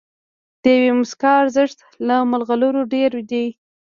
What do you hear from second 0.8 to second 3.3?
موسکا ارزښت له مرغلرو ډېر